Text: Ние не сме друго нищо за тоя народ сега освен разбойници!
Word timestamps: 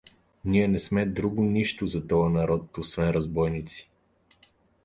Ние 0.45 0.67
не 0.67 0.79
сме 0.79 1.05
друго 1.05 1.43
нищо 1.43 1.87
за 1.87 2.07
тоя 2.07 2.29
народ 2.29 2.61
сега 2.69 2.81
освен 2.81 3.09
разбойници! 3.11 3.89